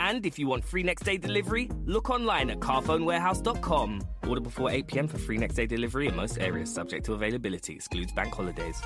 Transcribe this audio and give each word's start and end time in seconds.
And 0.00 0.24
if 0.24 0.38
you 0.38 0.48
want 0.48 0.64
free 0.64 0.82
next 0.82 1.02
day 1.02 1.18
delivery, 1.18 1.70
look 1.84 2.08
online 2.08 2.48
at 2.48 2.58
carphonewarehouse.com. 2.58 4.00
Order 4.26 4.40
before 4.40 4.70
8 4.70 4.86
pm 4.86 5.06
for 5.06 5.18
free 5.18 5.36
next 5.36 5.56
day 5.56 5.66
delivery 5.66 6.08
in 6.08 6.16
most 6.16 6.38
areas, 6.38 6.72
subject 6.72 7.04
to 7.04 7.12
availability, 7.12 7.74
excludes 7.74 8.10
bank 8.10 8.34
holidays. 8.34 8.80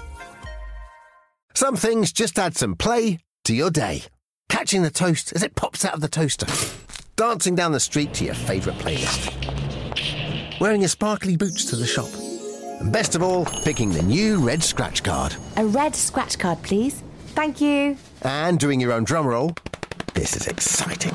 Some 1.55 1.77
things 1.77 2.12
just 2.12 2.36
add 2.36 2.56
some 2.56 2.74
play 2.74 3.20
to 3.44 3.55
your 3.55 3.70
day. 3.70 4.02
Catching 4.48 4.83
the 4.83 4.91
toast 4.91 5.33
as 5.33 5.44
it 5.44 5.55
pops 5.55 5.84
out 5.84 5.94
of 5.94 6.00
the 6.00 6.08
toaster. 6.08 6.47
Dancing 7.14 7.55
down 7.55 7.70
the 7.70 7.78
street 7.78 8.12
to 8.14 8.24
your 8.24 8.34
favourite 8.34 8.78
playlist. 8.80 9.30
Wearing 10.61 10.80
your 10.80 10.89
sparkly 10.89 11.36
boots 11.36 11.64
to 11.67 11.77
the 11.77 11.86
shop. 11.86 12.08
And 12.80 12.92
best 12.92 13.14
of 13.14 13.22
all, 13.22 13.44
picking 13.44 13.92
the 13.92 14.02
new 14.02 14.44
red 14.44 14.64
scratch 14.64 15.05
card. 15.05 15.36
A 15.56 15.64
red 15.64 15.94
scratch 15.94 16.41
card, 16.41 16.61
please. 16.64 17.05
Thank 17.28 17.61
you. 17.61 17.96
And 18.22 18.58
doing 18.58 18.80
your 18.80 18.92
own 18.92 19.05
drum 19.05 19.28
roll. 19.28 19.55
This 20.25 20.36
is 20.36 20.47
exciting. 20.47 21.12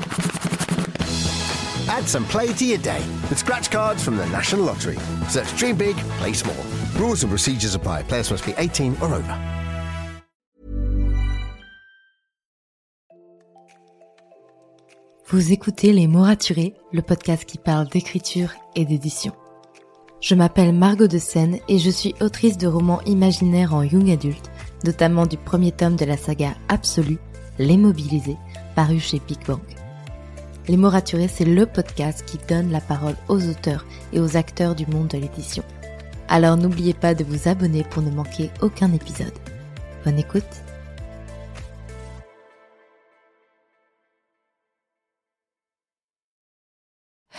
Add 1.88 2.06
some 2.06 2.24
play 2.26 2.52
to 2.52 2.64
your 2.64 2.78
day 2.78 3.02
with 3.28 3.38
scratch 3.38 3.68
cards 3.68 4.04
from 4.04 4.16
the 4.16 4.24
National 4.26 4.64
Lottery. 4.64 4.96
Search 5.28 5.50
Dream 5.56 5.74
Big, 5.76 5.96
Play 6.20 6.32
Small. 6.32 6.54
Rules 6.96 7.24
and 7.24 7.30
procedures 7.30 7.74
apply. 7.74 8.04
Players 8.04 8.30
must 8.30 8.46
be 8.46 8.54
18 8.56 8.96
or 9.02 9.12
over. 9.12 9.36
Vous 15.26 15.50
écoutez 15.50 15.92
Les 15.92 16.06
mots 16.06 16.22
raturés, 16.22 16.74
le 16.92 17.02
podcast 17.02 17.44
qui 17.44 17.58
parle 17.58 17.88
d'écriture 17.88 18.52
et 18.76 18.84
d'édition. 18.84 19.32
Je 20.20 20.36
m'appelle 20.36 20.72
Margot 20.72 21.08
de 21.08 21.18
Seine 21.18 21.58
et 21.66 21.80
je 21.80 21.90
suis 21.90 22.14
autrice 22.20 22.58
de 22.58 22.68
romans 22.68 23.02
imaginaires 23.06 23.74
en 23.74 23.82
young 23.82 24.08
adulte, 24.08 24.52
notamment 24.84 25.26
du 25.26 25.36
premier 25.36 25.72
tome 25.72 25.96
de 25.96 26.04
la 26.04 26.16
saga 26.16 26.54
Absolue, 26.68 27.18
Les 27.58 27.76
Mobilisés, 27.76 28.38
paru 28.80 28.98
chez 28.98 29.20
Big 29.28 29.44
Bang. 29.46 29.60
Les 30.66 30.78
mots 30.78 30.88
raturés, 30.88 31.28
c'est 31.28 31.44
le 31.44 31.66
podcast 31.66 32.24
qui 32.24 32.38
donne 32.48 32.70
la 32.70 32.80
parole 32.80 33.14
aux 33.28 33.46
auteurs 33.46 33.84
et 34.14 34.20
aux 34.20 34.38
acteurs 34.38 34.74
du 34.74 34.86
monde 34.86 35.08
de 35.08 35.18
l'édition. 35.18 35.62
Alors 36.28 36.56
n'oubliez 36.56 36.94
pas 36.94 37.14
de 37.14 37.22
vous 37.22 37.46
abonner 37.46 37.84
pour 37.84 38.00
ne 38.00 38.10
manquer 38.10 38.48
aucun 38.62 38.90
épisode. 38.94 39.34
Bonne 40.02 40.18
écoute 40.18 40.62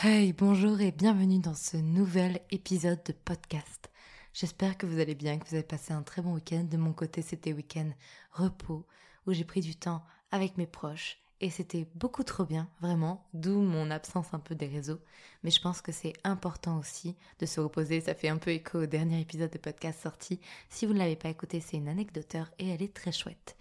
Hey, 0.03 0.33
bonjour 0.33 0.79
et 0.79 0.91
bienvenue 0.91 1.39
dans 1.39 1.55
ce 1.55 1.77
nouvel 1.77 2.41
épisode 2.51 3.01
de 3.03 3.13
podcast. 3.13 3.89
J'espère 4.35 4.77
que 4.77 4.85
vous 4.85 4.99
allez 4.99 5.15
bien, 5.15 5.39
que 5.39 5.49
vous 5.49 5.55
avez 5.55 5.63
passé 5.63 5.91
un 5.91 6.03
très 6.03 6.21
bon 6.21 6.35
week-end. 6.35 6.67
De 6.69 6.77
mon 6.77 6.93
côté, 6.93 7.23
c'était 7.23 7.51
week-end 7.51 7.89
repos, 8.31 8.85
où 9.25 9.33
j'ai 9.33 9.43
pris 9.43 9.61
du 9.61 9.75
temps 9.75 10.03
avec 10.29 10.57
mes 10.57 10.67
proches. 10.67 11.17
Et 11.43 11.49
c'était 11.49 11.87
beaucoup 11.95 12.23
trop 12.23 12.45
bien, 12.45 12.69
vraiment, 12.81 13.25
d'où 13.33 13.61
mon 13.61 13.89
absence 13.89 14.27
un 14.33 14.39
peu 14.39 14.53
des 14.53 14.67
réseaux. 14.67 14.99
Mais 15.43 15.49
je 15.49 15.59
pense 15.59 15.81
que 15.81 15.91
c'est 15.91 16.13
important 16.23 16.77
aussi 16.77 17.15
de 17.39 17.47
se 17.47 17.59
reposer. 17.59 17.99
Ça 17.99 18.13
fait 18.13 18.29
un 18.29 18.37
peu 18.37 18.51
écho 18.51 18.83
au 18.83 18.85
dernier 18.85 19.19
épisode 19.19 19.49
de 19.49 19.57
podcast 19.57 20.03
sorti. 20.03 20.39
Si 20.69 20.85
vous 20.85 20.93
ne 20.93 20.99
l'avez 20.99 21.15
pas 21.15 21.29
écouté, 21.29 21.59
c'est 21.59 21.77
une 21.77 21.89
anecdoteur 21.89 22.51
et 22.59 22.69
elle 22.69 22.83
est 22.83 22.93
très 22.93 23.11
chouette. 23.11 23.57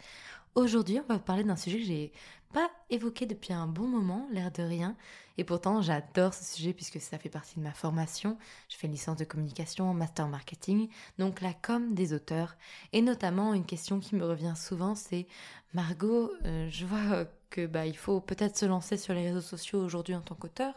Aujourd'hui, 0.54 1.00
on 1.00 1.10
va 1.10 1.18
parler 1.18 1.42
d'un 1.42 1.56
sujet 1.56 1.78
que 1.78 1.84
j'ai 1.84 2.12
pas 2.52 2.70
évoqué 2.90 3.24
depuis 3.24 3.54
un 3.54 3.66
bon 3.66 3.86
moment, 3.86 4.28
l'air 4.30 4.50
de 4.50 4.62
rien. 4.62 4.94
Et 5.38 5.44
pourtant, 5.44 5.80
j'adore 5.80 6.34
ce 6.34 6.44
sujet 6.44 6.74
puisque 6.74 7.00
ça 7.00 7.16
fait 7.16 7.30
partie 7.30 7.56
de 7.56 7.64
ma 7.64 7.72
formation. 7.72 8.36
Je 8.68 8.76
fais 8.76 8.88
une 8.88 8.92
licence 8.92 9.16
de 9.16 9.24
communication, 9.24 9.94
master 9.94 10.28
marketing, 10.28 10.90
donc 11.18 11.40
la 11.40 11.54
com 11.54 11.94
des 11.94 12.12
auteurs. 12.12 12.56
Et 12.92 13.00
notamment, 13.00 13.54
une 13.54 13.64
question 13.64 14.00
qui 14.00 14.16
me 14.16 14.26
revient 14.26 14.54
souvent, 14.54 14.94
c'est 14.94 15.26
Margot, 15.72 16.30
euh, 16.44 16.68
je 16.68 16.84
vois 16.84 17.26
que 17.50 17.66
bah 17.66 17.86
il 17.86 17.96
faut 17.96 18.20
peut-être 18.20 18.56
se 18.56 18.64
lancer 18.64 18.96
sur 18.96 19.12
les 19.12 19.26
réseaux 19.26 19.40
sociaux 19.40 19.80
aujourd'hui 19.80 20.14
en 20.14 20.20
tant 20.20 20.34
qu'auteur, 20.34 20.74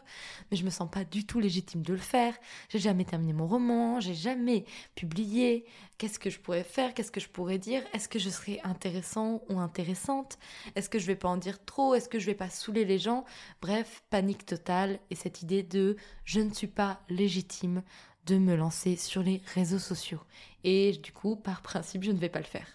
mais 0.50 0.56
je 0.56 0.64
me 0.64 0.70
sens 0.70 0.90
pas 0.90 1.04
du 1.04 1.24
tout 1.24 1.40
légitime 1.40 1.82
de 1.82 1.92
le 1.92 1.98
faire. 1.98 2.34
J'ai 2.68 2.80
jamais 2.80 3.04
terminé 3.04 3.32
mon 3.32 3.46
roman, 3.46 4.00
j'ai 4.00 4.14
jamais 4.14 4.64
publié. 4.94 5.64
Qu'est-ce 5.96 6.18
que 6.18 6.30
je 6.30 6.40
pourrais 6.40 6.64
faire? 6.64 6.92
Qu'est-ce 6.92 7.12
que 7.12 7.20
je 7.20 7.28
pourrais 7.28 7.58
dire? 7.58 7.82
Est-ce 7.92 8.08
que 8.08 8.18
je 8.18 8.28
serais 8.28 8.60
intéressant 8.64 9.42
ou 9.48 9.60
intéressante? 9.60 10.38
Est-ce 10.74 10.90
que 10.90 10.98
je 10.98 11.06
vais 11.06 11.16
pas 11.16 11.28
en 11.28 11.36
dire 11.36 11.64
trop? 11.64 11.94
Est-ce 11.94 12.08
que 12.08 12.18
je 12.18 12.26
vais 12.26 12.34
pas 12.34 12.50
saouler 12.50 12.84
les 12.84 12.98
gens? 12.98 13.24
Bref, 13.62 14.02
panique 14.10 14.44
totale 14.44 14.98
et 15.10 15.14
cette 15.14 15.42
idée 15.42 15.62
de 15.62 15.96
je 16.24 16.40
ne 16.40 16.52
suis 16.52 16.66
pas 16.66 17.00
légitime 17.08 17.82
de 18.26 18.38
me 18.38 18.56
lancer 18.56 18.96
sur 18.96 19.22
les 19.22 19.42
réseaux 19.54 19.78
sociaux. 19.78 20.20
Et 20.64 20.92
du 20.92 21.12
coup, 21.12 21.36
par 21.36 21.62
principe, 21.62 22.02
je 22.02 22.10
ne 22.10 22.18
vais 22.18 22.28
pas 22.30 22.38
le 22.40 22.44
faire. 22.44 22.66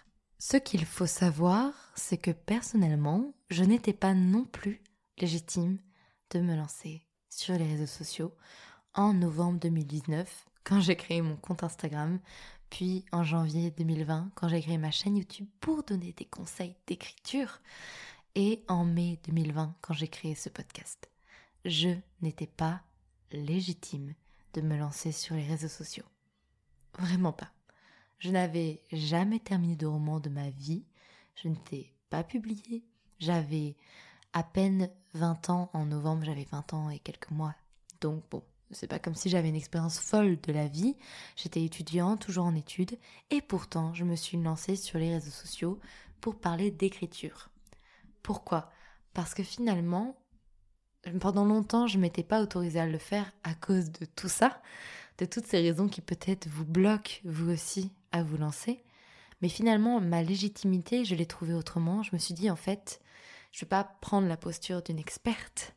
Ce 0.42 0.56
qu'il 0.56 0.86
faut 0.86 1.06
savoir, 1.06 1.74
c'est 1.96 2.16
que 2.16 2.30
personnellement, 2.30 3.34
je 3.50 3.62
n'étais 3.62 3.92
pas 3.92 4.14
non 4.14 4.46
plus 4.46 4.82
légitime 5.18 5.78
de 6.30 6.40
me 6.40 6.56
lancer 6.56 7.06
sur 7.28 7.58
les 7.58 7.66
réseaux 7.66 7.84
sociaux 7.84 8.34
en 8.94 9.12
novembre 9.12 9.60
2019 9.60 10.46
quand 10.64 10.80
j'ai 10.80 10.96
créé 10.96 11.20
mon 11.20 11.36
compte 11.36 11.62
Instagram, 11.62 12.18
puis 12.70 13.04
en 13.12 13.22
janvier 13.22 13.70
2020 13.70 14.30
quand 14.34 14.48
j'ai 14.48 14.62
créé 14.62 14.78
ma 14.78 14.90
chaîne 14.90 15.18
YouTube 15.18 15.46
pour 15.60 15.82
donner 15.82 16.14
des 16.14 16.24
conseils 16.24 16.74
d'écriture, 16.86 17.60
et 18.34 18.64
en 18.66 18.86
mai 18.86 19.20
2020 19.26 19.76
quand 19.82 19.92
j'ai 19.92 20.08
créé 20.08 20.34
ce 20.34 20.48
podcast. 20.48 21.10
Je 21.66 21.90
n'étais 22.22 22.46
pas 22.46 22.80
légitime 23.30 24.14
de 24.54 24.62
me 24.62 24.78
lancer 24.78 25.12
sur 25.12 25.34
les 25.34 25.46
réseaux 25.46 25.68
sociaux. 25.68 26.06
Vraiment 26.98 27.34
pas. 27.34 27.52
Je 28.20 28.30
n'avais 28.30 28.82
jamais 28.92 29.40
terminé 29.40 29.76
de 29.76 29.86
roman 29.86 30.20
de 30.20 30.28
ma 30.28 30.50
vie. 30.50 30.84
Je 31.34 31.48
n'étais 31.48 31.90
pas 32.10 32.22
publié. 32.22 32.84
J'avais 33.18 33.76
à 34.34 34.42
peine 34.42 34.90
20 35.14 35.48
ans. 35.50 35.70
En 35.72 35.86
novembre, 35.86 36.24
j'avais 36.24 36.46
20 36.50 36.74
ans 36.74 36.90
et 36.90 36.98
quelques 36.98 37.30
mois. 37.30 37.54
Donc 38.02 38.22
bon, 38.30 38.42
c'est 38.70 38.86
pas 38.86 38.98
comme 38.98 39.14
si 39.14 39.30
j'avais 39.30 39.48
une 39.48 39.56
expérience 39.56 39.98
folle 39.98 40.38
de 40.42 40.52
la 40.52 40.68
vie. 40.68 40.96
J'étais 41.34 41.64
étudiante, 41.64 42.20
toujours 42.20 42.44
en 42.44 42.54
études. 42.54 42.98
Et 43.30 43.40
pourtant, 43.40 43.94
je 43.94 44.04
me 44.04 44.16
suis 44.16 44.36
lancée 44.36 44.76
sur 44.76 44.98
les 44.98 45.14
réseaux 45.14 45.30
sociaux 45.30 45.80
pour 46.20 46.38
parler 46.38 46.70
d'écriture. 46.70 47.48
Pourquoi? 48.22 48.70
Parce 49.14 49.32
que 49.32 49.42
finalement, 49.42 50.14
pendant 51.20 51.46
longtemps, 51.46 51.86
je 51.86 51.98
m'étais 51.98 52.22
pas 52.22 52.42
autorisée 52.42 52.80
à 52.80 52.86
le 52.86 52.98
faire 52.98 53.32
à 53.44 53.54
cause 53.54 53.90
de 53.90 54.04
tout 54.04 54.28
ça, 54.28 54.60
de 55.16 55.24
toutes 55.24 55.46
ces 55.46 55.60
raisons 55.60 55.88
qui 55.88 56.02
peut-être 56.02 56.48
vous 56.48 56.66
bloquent, 56.66 57.14
vous 57.24 57.50
aussi, 57.50 57.90
à 58.12 58.22
vous 58.22 58.36
lancer. 58.36 58.82
Mais 59.42 59.48
finalement, 59.48 60.00
ma 60.00 60.22
légitimité, 60.22 61.04
je 61.04 61.14
l'ai 61.14 61.26
trouvée 61.26 61.54
autrement. 61.54 62.02
Je 62.02 62.10
me 62.12 62.18
suis 62.18 62.34
dit, 62.34 62.50
en 62.50 62.56
fait, 62.56 63.00
je 63.52 63.58
ne 63.58 63.60
vais 63.60 63.68
pas 63.68 63.84
prendre 63.84 64.28
la 64.28 64.36
posture 64.36 64.82
d'une 64.82 64.98
experte, 64.98 65.74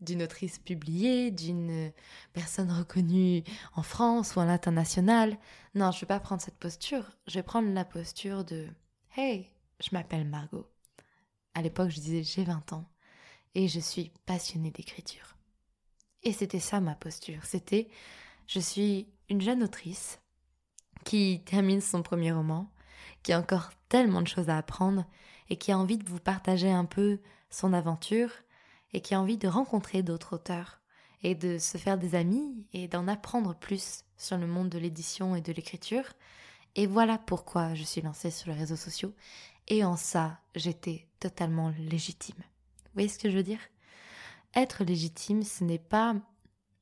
d'une 0.00 0.22
autrice 0.22 0.58
publiée, 0.58 1.30
d'une 1.30 1.92
personne 2.32 2.70
reconnue 2.70 3.44
en 3.74 3.82
France 3.82 4.34
ou 4.34 4.40
à 4.40 4.44
l'international. 4.44 5.36
Non, 5.74 5.90
je 5.92 5.98
ne 5.98 6.00
vais 6.00 6.06
pas 6.06 6.20
prendre 6.20 6.42
cette 6.42 6.58
posture. 6.58 7.04
Je 7.26 7.34
vais 7.34 7.42
prendre 7.42 7.72
la 7.72 7.84
posture 7.84 8.44
de 8.44 8.66
Hey, 9.16 9.48
je 9.80 9.90
m'appelle 9.92 10.26
Margot. 10.26 10.66
À 11.54 11.62
l'époque, 11.62 11.90
je 11.90 12.00
disais 12.00 12.22
j'ai 12.22 12.44
20 12.44 12.72
ans 12.72 12.88
et 13.54 13.68
je 13.68 13.80
suis 13.80 14.12
passionnée 14.26 14.70
d'écriture. 14.70 15.36
Et 16.22 16.32
c'était 16.32 16.60
ça 16.60 16.80
ma 16.80 16.94
posture. 16.94 17.44
C'était 17.44 17.88
je 18.46 18.60
suis 18.60 19.08
une 19.28 19.40
jeune 19.40 19.62
autrice 19.62 20.19
qui 21.04 21.42
termine 21.44 21.80
son 21.80 22.02
premier 22.02 22.32
roman, 22.32 22.70
qui 23.22 23.32
a 23.32 23.38
encore 23.38 23.70
tellement 23.88 24.22
de 24.22 24.28
choses 24.28 24.48
à 24.48 24.58
apprendre 24.58 25.04
et 25.48 25.56
qui 25.56 25.72
a 25.72 25.78
envie 25.78 25.98
de 25.98 26.08
vous 26.08 26.20
partager 26.20 26.70
un 26.70 26.84
peu 26.84 27.18
son 27.50 27.72
aventure 27.72 28.30
et 28.92 29.00
qui 29.00 29.14
a 29.14 29.20
envie 29.20 29.38
de 29.38 29.48
rencontrer 29.48 30.02
d'autres 30.02 30.34
auteurs 30.34 30.80
et 31.22 31.34
de 31.34 31.58
se 31.58 31.76
faire 31.76 31.98
des 31.98 32.14
amis 32.14 32.66
et 32.72 32.88
d'en 32.88 33.08
apprendre 33.08 33.54
plus 33.54 34.04
sur 34.16 34.38
le 34.38 34.46
monde 34.46 34.68
de 34.68 34.78
l'édition 34.78 35.34
et 35.34 35.40
de 35.40 35.52
l'écriture. 35.52 36.04
Et 36.76 36.86
voilà 36.86 37.18
pourquoi 37.18 37.74
je 37.74 37.82
suis 37.82 38.00
lancée 38.00 38.30
sur 38.30 38.52
les 38.52 38.58
réseaux 38.58 38.76
sociaux. 38.76 39.12
Et 39.68 39.84
en 39.84 39.96
ça, 39.96 40.38
j'étais 40.54 41.06
totalement 41.18 41.72
légitime. 41.78 42.36
Vous 42.38 42.90
voyez 42.94 43.08
ce 43.08 43.18
que 43.18 43.30
je 43.30 43.36
veux 43.36 43.42
dire? 43.42 43.60
Être 44.54 44.82
légitime, 44.82 45.42
ce 45.42 45.62
n'est 45.62 45.78
pas 45.78 46.14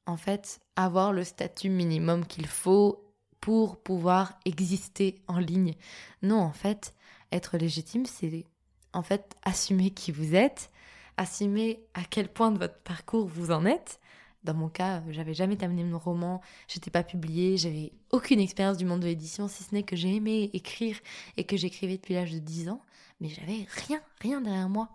en 0.06 0.16
fait 0.16 0.60
avoir 0.76 1.12
le 1.12 1.24
statut 1.24 1.68
minimum 1.68 2.26
qu'il 2.26 2.46
faut 2.46 3.07
pour 3.48 3.78
pouvoir 3.78 4.38
exister 4.44 5.22
en 5.26 5.38
ligne. 5.38 5.72
Non, 6.20 6.38
en 6.38 6.52
fait, 6.52 6.94
être 7.32 7.56
légitime, 7.56 8.04
c'est 8.04 8.44
en 8.92 9.02
fait 9.02 9.34
assumer 9.42 9.88
qui 9.88 10.12
vous 10.12 10.34
êtes, 10.34 10.70
assumer 11.16 11.80
à 11.94 12.04
quel 12.04 12.30
point 12.30 12.50
de 12.50 12.58
votre 12.58 12.78
parcours 12.80 13.26
vous 13.26 13.50
en 13.50 13.64
êtes. 13.64 14.00
Dans 14.44 14.52
mon 14.52 14.68
cas, 14.68 15.02
j'avais 15.08 15.32
jamais 15.32 15.56
terminé 15.56 15.82
mon 15.82 15.98
roman, 15.98 16.42
j'étais 16.66 16.90
pas 16.90 17.02
publiée, 17.02 17.56
j'avais 17.56 17.94
aucune 18.10 18.38
expérience 18.38 18.76
du 18.76 18.84
monde 18.84 19.00
de 19.00 19.06
l'édition, 19.06 19.48
si 19.48 19.64
ce 19.64 19.74
n'est 19.74 19.82
que 19.82 19.96
j'ai 19.96 20.16
aimé 20.16 20.50
écrire 20.52 20.98
et 21.38 21.44
que 21.44 21.56
j'écrivais 21.56 21.96
depuis 21.96 22.12
l'âge 22.12 22.32
de 22.32 22.40
10 22.40 22.68
ans, 22.68 22.82
mais 23.22 23.30
j'avais 23.30 23.66
rien, 23.66 24.02
rien 24.20 24.42
derrière 24.42 24.68
moi. 24.68 24.90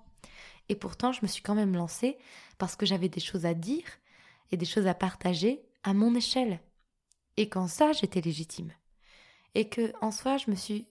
Et 0.69 0.75
pourtant, 0.75 1.11
je 1.11 1.21
me 1.23 1.27
suis 1.27 1.41
quand 1.41 1.55
même 1.55 1.73
lancée 1.73 2.19
parce 2.59 2.75
que 2.75 2.85
j'avais 2.85 3.09
des 3.09 3.19
choses 3.19 3.47
à 3.47 3.55
dire 3.55 3.85
et 4.51 4.57
des 4.57 4.65
choses 4.67 4.85
à 4.85 4.93
partager 4.93 5.63
à 5.81 5.95
mon 5.95 6.13
échelle. 6.13 6.59
Et 7.37 7.49
qu'en 7.49 7.67
ça, 7.67 7.91
j'étais 7.93 8.21
légitime. 8.21 8.71
Et 9.55 9.69
que, 9.69 9.93
en 10.01 10.11
soi, 10.11 10.37
je 10.37 10.49
me 10.49 10.55
suis 10.55 10.87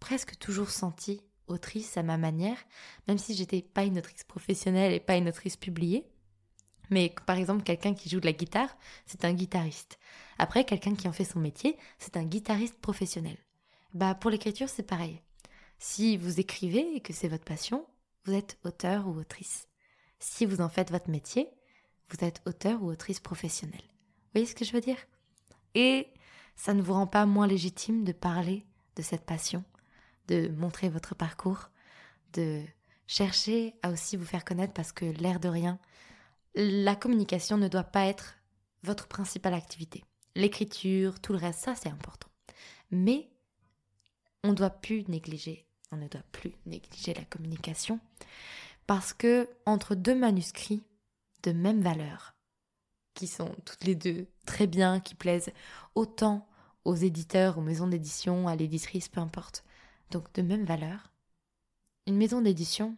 presque 0.00 0.38
toujours 0.38 0.70
sentie 0.70 1.22
autrice 1.46 1.96
à 1.96 2.02
ma 2.02 2.18
manière, 2.18 2.58
même 3.08 3.18
si 3.18 3.34
j'étais 3.34 3.62
pas 3.62 3.84
une 3.84 3.98
autrice 3.98 4.24
professionnelle 4.24 4.92
et 4.92 5.00
pas 5.00 5.16
une 5.16 5.28
autrice 5.28 5.56
publiée. 5.56 6.06
Mais 6.90 7.14
par 7.26 7.36
exemple, 7.36 7.62
quelqu'un 7.62 7.94
qui 7.94 8.08
joue 8.08 8.20
de 8.20 8.26
la 8.26 8.32
guitare, 8.32 8.76
c'est 9.06 9.24
un 9.24 9.32
guitariste. 9.32 9.98
Après, 10.38 10.64
quelqu'un 10.64 10.94
qui 10.94 11.08
en 11.08 11.12
fait 11.12 11.24
son 11.24 11.40
métier, 11.40 11.76
c'est 11.98 12.16
un 12.16 12.24
guitariste 12.24 12.78
professionnel. 12.80 13.36
Bah 13.94 14.14
pour 14.14 14.30
l'écriture, 14.30 14.68
c'est 14.68 14.82
pareil. 14.82 15.22
Si 15.78 16.16
vous 16.16 16.40
écrivez 16.40 16.96
et 16.96 17.00
que 17.00 17.12
c'est 17.12 17.28
votre 17.28 17.44
passion, 17.44 17.86
vous 18.24 18.34
êtes 18.34 18.58
auteur 18.64 19.08
ou 19.08 19.18
autrice. 19.18 19.68
Si 20.18 20.46
vous 20.46 20.60
en 20.60 20.68
faites 20.68 20.90
votre 20.90 21.10
métier, 21.10 21.48
vous 22.10 22.24
êtes 22.24 22.40
auteur 22.46 22.82
ou 22.82 22.90
autrice 22.90 23.20
professionnelle. 23.20 23.80
Vous 23.80 24.30
voyez 24.34 24.46
ce 24.46 24.54
que 24.54 24.64
je 24.64 24.72
veux 24.72 24.80
dire? 24.80 24.98
Et 25.76 26.08
ça 26.56 26.72
ne 26.72 26.80
vous 26.80 26.94
rend 26.94 27.06
pas 27.06 27.26
moins 27.26 27.46
légitime 27.46 28.02
de 28.02 28.12
parler 28.12 28.64
de 28.96 29.02
cette 29.02 29.26
passion, 29.26 29.62
de 30.26 30.48
montrer 30.48 30.88
votre 30.88 31.14
parcours, 31.14 31.68
de 32.32 32.62
chercher 33.06 33.74
à 33.82 33.90
aussi 33.90 34.16
vous 34.16 34.24
faire 34.24 34.44
connaître 34.44 34.72
parce 34.72 34.90
que 34.90 35.04
l'air 35.04 35.38
de 35.38 35.48
rien, 35.48 35.78
la 36.54 36.96
communication 36.96 37.58
ne 37.58 37.68
doit 37.68 37.84
pas 37.84 38.06
être 38.06 38.38
votre 38.84 39.06
principale 39.06 39.52
activité. 39.52 40.02
L'écriture, 40.34 41.20
tout 41.20 41.34
le 41.34 41.38
reste, 41.38 41.60
ça 41.60 41.74
c'est 41.74 41.90
important. 41.90 42.28
Mais 42.90 43.28
on 44.44 44.48
ne 44.48 44.54
doit 44.54 44.70
plus 44.70 45.04
négliger, 45.08 45.66
on 45.92 45.98
ne 45.98 46.08
doit 46.08 46.24
plus 46.32 46.54
négliger 46.64 47.12
la 47.12 47.24
communication 47.26 48.00
parce 48.86 49.12
que 49.12 49.46
entre 49.66 49.94
deux 49.94 50.14
manuscrits 50.14 50.84
de 51.42 51.52
même 51.52 51.82
valeur, 51.82 52.34
qui 53.12 53.26
sont 53.26 53.54
toutes 53.64 53.84
les 53.84 53.94
deux 53.94 54.26
très 54.46 54.66
bien, 54.66 55.00
qui 55.00 55.14
plaisent 55.14 55.52
autant 55.94 56.48
aux 56.84 56.94
éditeurs, 56.94 57.58
aux 57.58 57.62
maisons 57.62 57.88
d'édition, 57.88 58.48
à 58.48 58.56
l'éditrice, 58.56 59.08
peu 59.08 59.20
importe, 59.20 59.64
donc 60.10 60.32
de 60.34 60.42
même 60.42 60.64
valeur, 60.64 61.12
une 62.06 62.16
maison 62.16 62.40
d'édition, 62.40 62.96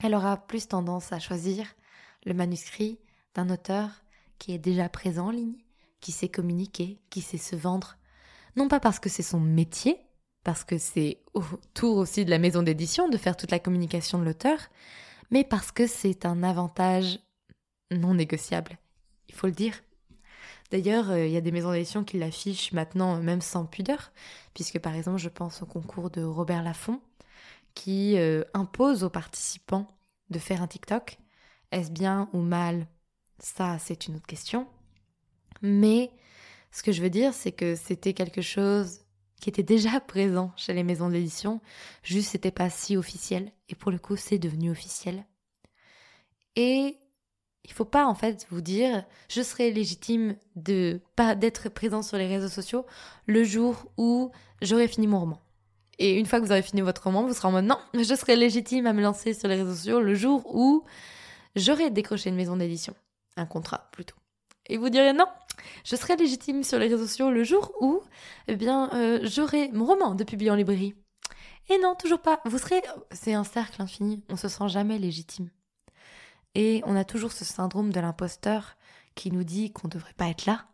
elle 0.00 0.14
aura 0.14 0.36
plus 0.36 0.68
tendance 0.68 1.12
à 1.12 1.18
choisir 1.18 1.66
le 2.24 2.34
manuscrit 2.34 2.98
d'un 3.34 3.48
auteur 3.50 3.88
qui 4.38 4.52
est 4.52 4.58
déjà 4.58 4.88
présent 4.88 5.28
en 5.28 5.30
ligne, 5.30 5.56
qui 6.00 6.12
sait 6.12 6.28
communiquer, 6.28 7.00
qui 7.08 7.22
sait 7.22 7.38
se 7.38 7.56
vendre, 7.56 7.96
non 8.56 8.68
pas 8.68 8.80
parce 8.80 8.98
que 8.98 9.08
c'est 9.08 9.22
son 9.22 9.40
métier, 9.40 9.98
parce 10.44 10.64
que 10.64 10.78
c'est 10.78 11.18
autour 11.34 11.96
aussi 11.96 12.24
de 12.24 12.30
la 12.30 12.38
maison 12.38 12.62
d'édition 12.62 13.08
de 13.08 13.16
faire 13.16 13.36
toute 13.36 13.50
la 13.50 13.58
communication 13.58 14.18
de 14.18 14.24
l'auteur, 14.24 14.58
mais 15.30 15.44
parce 15.44 15.72
que 15.72 15.86
c'est 15.86 16.26
un 16.26 16.42
avantage 16.42 17.18
non 17.90 18.14
négociable, 18.14 18.78
il 19.28 19.34
faut 19.34 19.46
le 19.46 19.52
dire. 19.52 19.74
D'ailleurs, 20.70 21.10
euh, 21.10 21.26
il 21.26 21.32
y 21.32 21.36
a 21.36 21.40
des 21.40 21.52
maisons 21.52 21.72
d'édition 21.72 22.04
qui 22.04 22.18
l'affichent 22.18 22.72
maintenant 22.72 23.20
même 23.20 23.40
sans 23.40 23.66
pudeur, 23.66 24.12
puisque 24.54 24.78
par 24.78 24.94
exemple 24.94 25.18
je 25.18 25.28
pense 25.28 25.62
au 25.62 25.66
concours 25.66 26.10
de 26.10 26.22
Robert 26.22 26.62
Laffont, 26.62 27.00
qui 27.74 28.16
euh, 28.18 28.42
impose 28.54 29.04
aux 29.04 29.10
participants 29.10 29.86
de 30.30 30.38
faire 30.38 30.62
un 30.62 30.66
TikTok. 30.66 31.18
Est-ce 31.70 31.90
bien 31.90 32.28
ou 32.32 32.40
mal? 32.40 32.86
Ça, 33.38 33.78
c'est 33.78 34.06
une 34.06 34.16
autre 34.16 34.26
question. 34.26 34.66
Mais 35.62 36.10
ce 36.72 36.82
que 36.82 36.92
je 36.92 37.02
veux 37.02 37.10
dire, 37.10 37.34
c'est 37.34 37.52
que 37.52 37.74
c'était 37.74 38.14
quelque 38.14 38.42
chose 38.42 39.00
qui 39.40 39.48
était 39.48 39.62
déjà 39.62 40.00
présent 40.06 40.52
chez 40.56 40.72
les 40.72 40.84
maisons 40.84 41.10
d'édition, 41.10 41.60
juste 42.02 42.30
c'était 42.30 42.50
pas 42.50 42.70
si 42.70 42.96
officiel, 42.96 43.52
et 43.68 43.74
pour 43.74 43.90
le 43.90 43.98
coup 43.98 44.16
c'est 44.16 44.38
devenu 44.38 44.70
officiel. 44.70 45.24
Et 46.56 46.96
il 47.66 47.72
faut 47.72 47.84
pas 47.84 48.06
en 48.06 48.14
fait 48.14 48.46
vous 48.50 48.60
dire 48.60 49.04
je 49.28 49.42
serai 49.42 49.70
légitime 49.72 50.36
de 50.54 51.00
pas 51.16 51.34
d'être 51.34 51.68
présent 51.68 52.02
sur 52.02 52.16
les 52.16 52.26
réseaux 52.26 52.48
sociaux 52.48 52.86
le 53.26 53.44
jour 53.44 53.86
où 53.96 54.30
j'aurai 54.62 54.88
fini 54.88 55.06
mon 55.06 55.20
roman. 55.20 55.40
Et 55.98 56.18
une 56.18 56.26
fois 56.26 56.40
que 56.40 56.44
vous 56.44 56.52
aurez 56.52 56.62
fini 56.62 56.82
votre 56.82 57.02
roman, 57.02 57.24
vous 57.24 57.34
serez 57.34 57.48
en 57.48 57.52
mode 57.52 57.64
non, 57.64 57.78
je 57.94 58.14
serai 58.14 58.36
légitime 58.36 58.86
à 58.86 58.92
me 58.92 59.02
lancer 59.02 59.34
sur 59.34 59.48
les 59.48 59.56
réseaux 59.56 59.74
sociaux 59.74 60.00
le 60.00 60.14
jour 60.14 60.42
où 60.54 60.84
j'aurai 61.56 61.90
décroché 61.90 62.30
une 62.30 62.36
maison 62.36 62.56
d'édition, 62.56 62.94
un 63.36 63.46
contrat 63.46 63.88
plutôt. 63.92 64.16
Et 64.68 64.76
vous 64.76 64.88
direz 64.88 65.12
non, 65.12 65.26
je 65.84 65.96
serai 65.96 66.16
légitime 66.16 66.62
sur 66.62 66.78
les 66.78 66.88
réseaux 66.88 67.06
sociaux 67.06 67.30
le 67.30 67.44
jour 67.44 67.72
où 67.80 68.02
eh 68.46 68.56
bien 68.56 68.90
euh, 68.94 69.20
j'aurai 69.22 69.70
mon 69.72 69.86
roman 69.86 70.14
de 70.14 70.24
publier 70.24 70.50
en 70.50 70.56
librairie. 70.56 70.94
Et 71.68 71.78
non, 71.78 71.96
toujours 71.96 72.20
pas. 72.20 72.40
Vous 72.44 72.58
serez 72.58 72.80
c'est 73.10 73.34
un 73.34 73.44
cercle 73.44 73.82
infini, 73.82 74.22
on 74.28 74.36
se 74.36 74.48
sent 74.48 74.68
jamais 74.68 74.98
légitime. 74.98 75.50
Et 76.58 76.82
on 76.86 76.96
a 76.96 77.04
toujours 77.04 77.32
ce 77.32 77.44
syndrome 77.44 77.92
de 77.92 78.00
l'imposteur 78.00 78.78
qui 79.14 79.30
nous 79.30 79.44
dit 79.44 79.74
qu'on 79.74 79.88
ne 79.88 79.92
devrait 79.92 80.14
pas 80.14 80.28
être 80.28 80.46
là, 80.46 80.64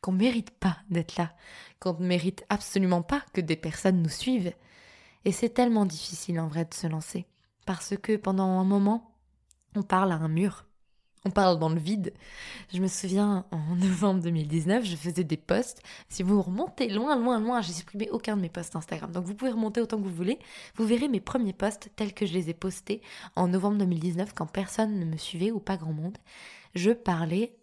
qu'on 0.00 0.12
ne 0.12 0.16
mérite 0.16 0.50
pas 0.50 0.78
d'être 0.88 1.18
là, 1.18 1.34
qu'on 1.78 1.92
ne 1.92 2.06
mérite 2.06 2.46
absolument 2.48 3.02
pas 3.02 3.22
que 3.34 3.42
des 3.42 3.56
personnes 3.56 4.00
nous 4.00 4.08
suivent. 4.08 4.54
Et 5.26 5.32
c'est 5.32 5.50
tellement 5.50 5.84
difficile 5.84 6.40
en 6.40 6.48
vrai 6.48 6.64
de 6.64 6.72
se 6.72 6.86
lancer, 6.86 7.26
parce 7.66 7.98
que 7.98 8.16
pendant 8.16 8.60
un 8.60 8.64
moment, 8.64 9.14
on 9.76 9.82
parle 9.82 10.12
à 10.12 10.16
un 10.16 10.28
mur, 10.28 10.64
on 11.24 11.30
parle 11.30 11.58
dans 11.58 11.68
le 11.68 11.78
vide. 11.78 12.14
Je 12.72 12.80
me 12.80 12.88
souviens, 12.88 13.44
en 13.50 13.76
novembre 13.76 14.22
2019, 14.22 14.84
je 14.84 14.96
faisais 14.96 15.24
des 15.24 15.36
posts. 15.36 15.82
Si 16.08 16.22
vous 16.22 16.40
remontez 16.40 16.88
loin, 16.88 17.16
loin, 17.16 17.38
loin, 17.38 17.60
j'ai 17.60 17.72
supprimé 17.72 18.08
aucun 18.10 18.36
de 18.36 18.42
mes 18.42 18.48
posts 18.48 18.76
Instagram. 18.76 19.12
Donc 19.12 19.24
vous 19.24 19.34
pouvez 19.34 19.50
remonter 19.50 19.80
autant 19.80 19.98
que 19.98 20.04
vous 20.04 20.14
voulez. 20.14 20.38
Vous 20.76 20.86
verrez 20.86 21.08
mes 21.08 21.20
premiers 21.20 21.52
posts 21.52 21.90
tels 21.96 22.14
que 22.14 22.26
je 22.26 22.32
les 22.32 22.48
ai 22.48 22.54
postés 22.54 23.02
en 23.36 23.48
novembre 23.48 23.78
2019 23.78 24.32
quand 24.34 24.46
personne 24.46 24.98
ne 24.98 25.04
me 25.04 25.16
suivait 25.16 25.50
ou 25.50 25.60
pas 25.60 25.76
grand 25.76 25.92
monde. 25.92 26.16
Je 26.74 26.90
parlais 26.90 27.56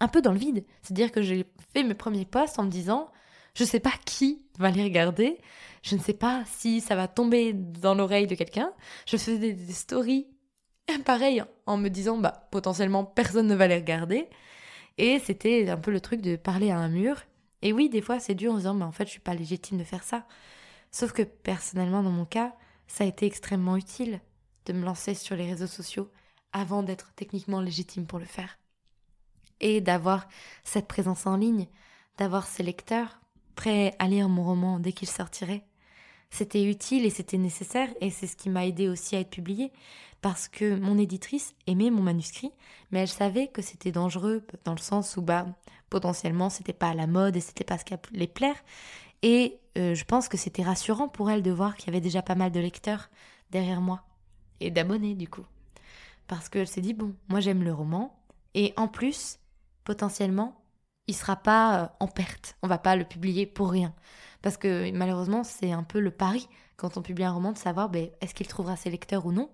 un 0.00 0.08
peu 0.08 0.20
dans 0.20 0.32
le 0.32 0.38
vide. 0.38 0.64
C'est-à-dire 0.82 1.12
que 1.12 1.22
j'ai 1.22 1.46
fait 1.72 1.84
mes 1.84 1.94
premiers 1.94 2.24
posts 2.24 2.58
en 2.58 2.64
me 2.64 2.70
disant, 2.70 3.10
je 3.54 3.62
ne 3.62 3.68
sais 3.68 3.80
pas 3.80 3.92
qui 4.04 4.42
va 4.58 4.70
les 4.70 4.82
regarder. 4.82 5.38
Je 5.82 5.94
ne 5.94 6.00
sais 6.00 6.14
pas 6.14 6.42
si 6.46 6.80
ça 6.80 6.96
va 6.96 7.06
tomber 7.06 7.52
dans 7.52 7.94
l'oreille 7.94 8.26
de 8.26 8.34
quelqu'un. 8.34 8.72
Je 9.06 9.16
faisais 9.16 9.52
des 9.52 9.72
stories 9.72 10.26
pareil, 11.04 11.42
en 11.66 11.76
me 11.76 11.88
disant, 11.88 12.18
bah, 12.18 12.48
potentiellement, 12.50 13.04
personne 13.04 13.46
ne 13.46 13.54
va 13.54 13.66
les 13.66 13.76
regarder. 13.76 14.28
Et 14.98 15.18
c'était 15.18 15.68
un 15.68 15.76
peu 15.76 15.90
le 15.90 16.00
truc 16.00 16.20
de 16.20 16.36
parler 16.36 16.70
à 16.70 16.78
un 16.78 16.88
mur. 16.88 17.22
Et 17.62 17.72
oui, 17.72 17.88
des 17.88 18.00
fois, 18.00 18.20
c'est 18.20 18.34
dur 18.34 18.52
en 18.52 18.56
disant, 18.56 18.74
mais 18.74 18.84
en 18.84 18.92
fait, 18.92 19.06
je 19.06 19.10
suis 19.10 19.20
pas 19.20 19.34
légitime 19.34 19.78
de 19.78 19.84
faire 19.84 20.04
ça. 20.04 20.26
Sauf 20.90 21.12
que 21.12 21.22
personnellement, 21.22 22.02
dans 22.02 22.10
mon 22.10 22.24
cas, 22.24 22.54
ça 22.86 23.04
a 23.04 23.06
été 23.06 23.26
extrêmement 23.26 23.76
utile 23.76 24.20
de 24.66 24.72
me 24.72 24.84
lancer 24.84 25.14
sur 25.14 25.36
les 25.36 25.46
réseaux 25.46 25.66
sociaux 25.66 26.10
avant 26.52 26.82
d'être 26.82 27.12
techniquement 27.16 27.60
légitime 27.60 28.06
pour 28.06 28.18
le 28.18 28.24
faire. 28.24 28.58
Et 29.60 29.80
d'avoir 29.80 30.28
cette 30.62 30.86
présence 30.86 31.26
en 31.26 31.36
ligne, 31.36 31.66
d'avoir 32.18 32.46
ces 32.46 32.62
lecteurs 32.62 33.20
prêts 33.56 33.94
à 33.98 34.06
lire 34.06 34.28
mon 34.28 34.44
roman 34.44 34.78
dès 34.78 34.92
qu'il 34.92 35.08
sortirait. 35.08 35.64
C'était 36.30 36.64
utile 36.64 37.04
et 37.04 37.10
c'était 37.10 37.38
nécessaire 37.38 37.88
et 38.00 38.10
c'est 38.10 38.26
ce 38.26 38.36
qui 38.36 38.50
m'a 38.50 38.66
aidé 38.66 38.88
aussi 38.88 39.16
à 39.16 39.20
être 39.20 39.30
publié 39.30 39.72
parce 40.20 40.48
que 40.48 40.78
mon 40.78 40.96
éditrice 40.96 41.54
aimait 41.66 41.90
mon 41.90 42.02
manuscrit, 42.02 42.50
mais 42.90 43.00
elle 43.00 43.08
savait 43.08 43.48
que 43.48 43.60
c'était 43.60 43.92
dangereux 43.92 44.42
dans 44.64 44.72
le 44.72 44.78
sens 44.78 45.16
où 45.18 45.22
bah 45.22 45.46
potentiellement 45.90 46.48
c'était 46.48 46.72
pas 46.72 46.88
à 46.88 46.94
la 46.94 47.06
mode 47.06 47.36
et 47.36 47.40
c'était 47.40 47.62
pas 47.62 47.76
ce 47.76 47.84
qui 47.84 47.94
allait 47.94 48.26
plaire. 48.26 48.56
Et 49.22 49.58
euh, 49.76 49.94
je 49.94 50.04
pense 50.04 50.28
que 50.28 50.36
c'était 50.36 50.62
rassurant 50.62 51.08
pour 51.08 51.30
elle 51.30 51.42
de 51.42 51.50
voir 51.50 51.76
qu'il 51.76 51.88
y 51.88 51.90
avait 51.90 52.00
déjà 52.00 52.22
pas 52.22 52.34
mal 52.34 52.52
de 52.52 52.60
lecteurs 52.60 53.10
derrière 53.50 53.80
moi. 53.80 54.02
Et 54.60 54.70
d'abonnés 54.70 55.14
du 55.14 55.28
coup, 55.28 55.44
parce 56.26 56.48
qu'elle 56.48 56.68
s'est 56.68 56.80
dit 56.80 56.94
bon, 56.94 57.14
moi 57.28 57.40
j'aime 57.40 57.62
le 57.62 57.72
roman 57.72 58.18
et 58.54 58.72
en 58.76 58.88
plus 58.88 59.38
potentiellement 59.84 60.60
il 61.06 61.14
sera 61.14 61.36
pas 61.36 61.82
euh, 61.82 61.88
en 62.00 62.08
perte, 62.08 62.56
on 62.62 62.68
va 62.68 62.78
pas 62.78 62.96
le 62.96 63.04
publier 63.04 63.44
pour 63.44 63.70
rien, 63.70 63.92
parce 64.44 64.58
que 64.58 64.92
malheureusement 64.92 65.42
c'est 65.42 65.72
un 65.72 65.84
peu 65.84 66.00
le 66.00 66.10
pari 66.10 66.50
quand 66.76 66.98
on 66.98 67.02
publie 67.02 67.24
un 67.24 67.32
roman 67.32 67.52
de 67.52 67.58
savoir 67.58 67.88
ben, 67.88 68.10
est-ce 68.20 68.34
qu'il 68.34 68.46
trouvera 68.46 68.76
ses 68.76 68.90
lecteurs 68.90 69.24
ou 69.24 69.32
non? 69.32 69.50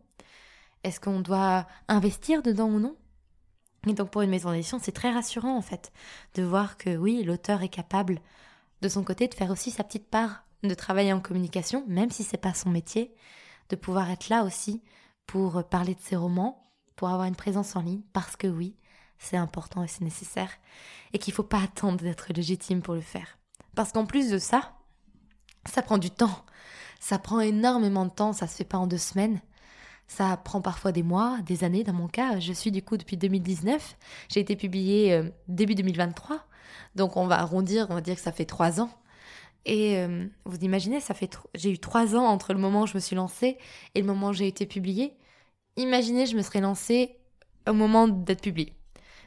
Est-ce 0.83 0.99
qu'on 0.99 1.21
doit 1.21 1.69
investir 1.87 2.43
dedans 2.43 2.67
ou 2.69 2.81
non? 2.81 2.97
Et 3.87 3.93
donc 3.93 4.11
pour 4.11 4.23
une 4.23 4.31
maison 4.31 4.51
d'édition, 4.51 4.81
c'est 4.83 4.91
très 4.91 5.13
rassurant 5.13 5.57
en 5.57 5.63
fait 5.63 5.93
de 6.35 6.43
voir 6.43 6.77
que 6.77 6.97
oui, 6.97 7.23
l'auteur 7.23 7.63
est 7.63 7.69
capable 7.69 8.21
de 8.83 8.89
son 8.89 9.05
côté 9.05 9.29
de 9.29 9.35
faire 9.35 9.53
aussi 9.53 9.71
sa 9.71 9.85
petite 9.85 10.11
part, 10.11 10.43
de 10.65 10.75
travailler 10.75 11.13
en 11.13 11.21
communication, 11.21 11.85
même 11.87 12.11
si 12.11 12.25
c'est 12.25 12.37
pas 12.37 12.53
son 12.53 12.71
métier, 12.71 13.15
de 13.69 13.77
pouvoir 13.77 14.11
être 14.11 14.29
là 14.29 14.43
aussi 14.43 14.83
pour 15.25 15.63
parler 15.69 15.95
de 15.95 16.01
ses 16.01 16.17
romans, 16.17 16.69
pour 16.97 17.11
avoir 17.11 17.29
une 17.29 17.37
présence 17.37 17.77
en 17.77 17.83
ligne, 17.83 18.03
parce 18.13 18.35
que 18.35 18.49
oui, 18.49 18.75
c'est 19.19 19.37
important 19.37 19.85
et 19.85 19.89
c'est 19.89 20.03
nécessaire, 20.03 20.51
et 21.13 21.19
qu'il 21.19 21.33
faut 21.33 21.45
pas 21.45 21.63
attendre 21.63 22.03
d'être 22.03 22.33
légitime 22.33 22.83
pour 22.83 22.95
le 22.95 23.01
faire. 23.01 23.39
Parce 23.77 23.93
qu'en 23.93 24.05
plus 24.05 24.31
de 24.31 24.39
ça, 24.39 24.73
ça 25.67 25.83
prend 25.83 25.99
du 25.99 26.11
temps. 26.11 26.45
Ça 27.01 27.19
prend 27.19 27.41
énormément 27.41 28.05
de 28.05 28.11
temps, 28.11 28.33
ça 28.33 28.47
se 28.47 28.57
fait 28.57 28.65
pas 28.65 28.79
en 28.79 28.87
deux 28.87 28.99
semaines. 28.99 29.41
Ça 30.07 30.37
prend 30.37 30.61
parfois 30.61 30.93
des 30.93 31.03
mois, 31.03 31.39
des 31.47 31.65
années. 31.65 31.85
Dans 31.85 31.93
mon 31.93 32.09
cas, 32.09 32.41
je 32.41 32.53
suis 32.53 32.73
du 32.73 32.83
coup 32.83 32.97
depuis 32.97 33.17
2019. 33.17 33.97
J'ai 34.29 34.41
été 34.41 34.57
publiée 34.57 35.13
euh, 35.13 35.31
début 35.49 35.75
2023. 35.75 36.45
Donc 36.97 37.17
on 37.17 37.27
va 37.27 37.39
arrondir, 37.39 37.87
on 37.91 37.95
va 37.95 38.01
dire 38.01 38.17
que 38.17 38.21
ça 38.21 38.33
fait 38.33 38.45
trois 38.45 38.81
ans. 38.81 38.91
Et 39.67 39.99
euh, 39.99 40.27
vous 40.45 40.57
imaginez, 40.59 41.01
ça 41.01 41.15
fait 41.15 41.39
j'ai 41.55 41.71
eu 41.71 41.79
trois 41.79 42.17
ans 42.17 42.25
entre 42.25 42.53
le 42.55 42.59
moment 42.59 42.83
où 42.83 42.87
je 42.87 42.95
me 42.95 43.01
suis 43.01 43.17
lancée 43.17 43.59
et 43.95 44.01
le 44.01 44.07
moment 44.07 44.29
où 44.29 44.33
j'ai 44.33 44.49
été 44.49 44.67
publiée. 44.67 45.17
Imaginez, 45.77 46.27
je 46.27 46.37
me 46.37 46.43
serais 46.43 46.61
lancée 46.61 47.17
au 47.69 47.73
moment 47.73 48.09
d'être 48.09 48.43
publiée. 48.43 48.75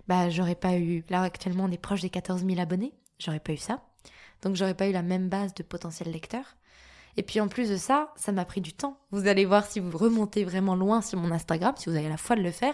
Bah, 0.07 0.29
j'aurais 0.29 0.55
pas 0.55 0.77
eu. 0.77 1.05
Là, 1.09 1.21
actuellement, 1.21 1.65
on 1.65 1.71
est 1.71 1.77
proche 1.77 2.01
des 2.01 2.09
14 2.09 2.45
000 2.45 2.59
abonnés. 2.59 2.93
J'aurais 3.19 3.39
pas 3.39 3.53
eu 3.53 3.57
ça. 3.57 3.81
Donc, 4.43 4.55
j'aurais 4.55 4.75
pas 4.75 4.87
eu 4.87 4.91
la 4.91 5.01
même 5.01 5.29
base 5.29 5.53
de 5.53 5.63
potentiels 5.63 6.11
lecteurs. 6.11 6.55
Et 7.15 7.21
puis 7.21 7.39
en 7.39 7.47
plus 7.47 7.69
de 7.69 7.77
ça, 7.77 8.11
ça 8.15 8.31
m'a 8.31 8.43
pris 8.43 8.59
du 8.59 8.73
temps. 8.73 8.97
Vous 9.11 9.27
allez 9.27 9.45
voir 9.45 9.65
si 9.65 9.79
vous 9.79 9.95
remontez 9.95 10.43
vraiment 10.43 10.75
loin 10.75 11.01
sur 11.01 11.19
mon 11.19 11.31
Instagram, 11.31 11.75
si 11.77 11.89
vous 11.89 11.95
avez 11.95 12.09
la 12.09 12.17
foi 12.17 12.35
de 12.35 12.41
le 12.41 12.49
faire. 12.49 12.73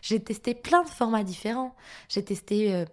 J'ai 0.00 0.20
testé 0.20 0.54
plein 0.54 0.84
de 0.84 0.88
formats 0.88 1.24
différents. 1.24 1.74
J'ai 2.08 2.24
testé 2.24 2.72
euh, 2.72 2.84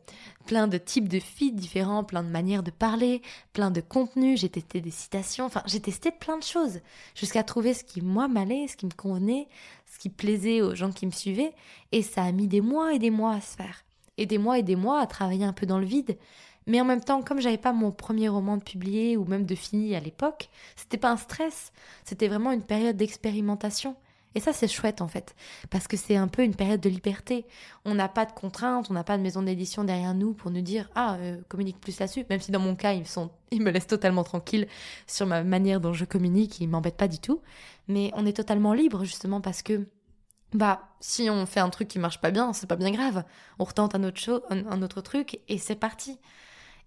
plein 0.48 0.68
de 0.68 0.80
types 0.80 1.08
de 1.08 1.20
feeds 1.20 1.56
différents, 1.56 2.04
plein 2.04 2.24
de 2.24 2.30
manières 2.30 2.64
de 2.64 2.72
parler, 2.72 3.22
plein 3.54 3.70
de 3.70 3.82
contenus. 3.82 4.40
J'ai 4.40 4.50
testé 4.50 4.82
des 4.82 4.92
citations. 4.92 5.46
Enfin, 5.46 5.62
j'ai 5.68 5.82
testé 5.82 6.10
plein 6.10 6.38
de 6.38 6.44
choses 6.44 6.80
jusqu'à 7.14 7.44
trouver 7.44 7.76
ce 7.76 7.84
qui 7.84 8.02
moi 8.02 8.28
m'allait, 8.28 8.68
ce 8.68 8.76
qui 8.76 8.88
me 8.88 8.92
convenait, 8.92 9.48
ce 9.86 10.00
qui 10.00 10.10
plaisait 10.10 10.62
aux 10.62 10.74
gens 10.74 10.92
qui 10.92 11.06
me 11.06 11.12
suivaient. 11.12 11.54
Et 11.92 12.02
ça 12.02 12.24
a 12.24 12.32
mis 12.32 12.48
des 12.48 12.62
mois 12.62 12.96
et 12.96 13.00
des 13.00 13.12
mois 13.12 13.34
à 13.34 13.42
se 13.42 13.56
faire. 13.56 13.84
Et 14.18 14.26
des 14.26 14.40
mois 14.40 14.58
et 14.58 14.64
des 14.64 14.76
mois 14.76 15.00
à 15.00 15.06
travailler 15.06 15.46
un 15.46 15.54
peu 15.54 15.68
dans 15.68 15.78
le 15.78 15.86
vide. 15.86 16.18
Mais 16.68 16.82
en 16.82 16.86
même 16.86 17.02
temps, 17.02 17.22
comme 17.22 17.40
j'avais 17.40 17.58
pas 17.58 17.72
mon 17.72 17.92
premier 17.92 18.28
roman 18.28 18.58
de 18.58 18.64
publié 18.64 19.18
ou 19.18 19.26
même 19.26 19.46
de 19.46 19.56
fini 19.56 19.96
à 19.96 20.00
l'époque, 20.02 20.50
c'était 20.76 20.98
pas 20.98 21.10
un 21.10 21.18
stress. 21.18 21.72
C'était 22.04 22.28
vraiment 22.28 22.52
une 22.52 22.62
période 22.62 22.98
d'expérimentation. 22.98 23.96
Et 24.36 24.40
ça, 24.40 24.54
c'est 24.54 24.68
chouette 24.68 25.02
en 25.02 25.08
fait, 25.08 25.36
parce 25.72 25.88
que 25.88 25.98
c'est 25.98 26.16
un 26.16 26.28
peu 26.28 26.44
une 26.44 26.54
période 26.54 26.82
de 26.82 26.90
liberté. 26.90 27.46
On 27.86 27.96
n'a 27.96 28.08
pas 28.08 28.26
de 28.26 28.34
contraintes, 28.34 28.92
on 28.92 28.94
n'a 28.94 29.04
pas 29.04 29.18
de 29.18 29.24
maison 29.24 29.42
d'édition 29.42 29.84
derrière 29.84 30.14
nous 30.14 30.34
pour 30.34 30.52
nous 30.52 30.62
dire 30.62 30.92
ah 30.94 31.16
euh, 31.16 31.42
communique 31.48 31.80
plus 31.80 32.00
là-dessus. 32.00 32.26
Même 32.30 32.42
si 32.42 32.52
dans 32.52 32.60
mon 32.60 32.76
cas, 32.76 32.94
ils 32.94 33.08
sont, 33.08 33.32
ils 33.52 33.64
me 33.64 33.72
laissent 33.72 33.88
totalement 33.88 34.24
tranquille 34.24 34.68
sur 35.08 35.26
ma 35.26 35.44
manière 35.44 35.82
dont 35.82 35.94
je 35.94 36.06
communique, 36.06 36.60
ils 36.60 36.68
m'embêtent 36.68 36.98
pas 36.98 37.08
du 37.08 37.18
tout. 37.18 37.42
Mais 37.88 38.12
on 38.14 38.26
est 38.26 38.38
totalement 38.38 38.74
libre 38.74 39.06
justement 39.06 39.42
parce 39.42 39.64
que 39.64 39.88
bah 40.54 40.82
si 41.00 41.30
on 41.30 41.46
fait 41.46 41.60
un 41.60 41.70
truc 41.70 41.88
qui 41.88 41.98
marche 41.98 42.22
pas 42.22 42.30
bien, 42.30 42.54
c'est 42.54 42.68
pas 42.68 42.76
bien 42.76 42.92
grave. 42.92 43.24
On 43.58 43.64
retente 43.64 43.96
un 43.96 44.04
autre, 44.04 44.44
un 44.52 44.82
autre 44.82 45.02
truc 45.02 45.40
et 45.48 45.58
c'est 45.58 45.76
parti. 45.76 46.20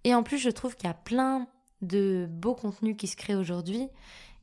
Et 0.03 0.15
en 0.15 0.23
plus, 0.23 0.37
je 0.37 0.49
trouve 0.49 0.75
qu'il 0.75 0.87
y 0.87 0.91
a 0.91 0.95
plein 0.95 1.47
de 1.81 2.27
beaux 2.29 2.55
contenus 2.55 2.95
qui 2.97 3.07
se 3.07 3.15
créent 3.15 3.35
aujourd'hui 3.35 3.89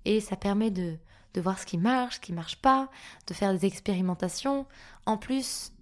et 0.05 0.21
ça 0.21 0.37
permet 0.37 0.71
de, 0.71 0.97
voir 1.37 1.59
ce 1.59 1.67
qui 1.67 1.79
marche, 1.79 2.17
ce 2.17 2.21
qui 2.21 2.33
marche 2.33 2.57
pas, 2.57 2.91
de 3.29 3.35
faire 3.35 3.53
des 3.53 3.65
expérimentations. 3.65 4.67
En 5.07 5.17
plus, 5.17 5.73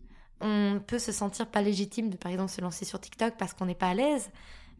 on 0.43 0.83
peut 0.87 0.99
se 0.99 1.13
sentir 1.13 1.47
pas 1.47 1.63
légitime 1.63 2.11
de 2.11 2.17
par 2.19 2.31
exemple 2.31 2.53
se 2.53 2.61
lancer 2.61 2.85
sur 2.85 3.01
TikTok 3.01 3.37
parce 3.39 3.55
qu'on 3.55 3.65
n'est 3.65 3.75
pas 3.75 3.89
à 3.89 3.95
l'aise. 3.95 4.31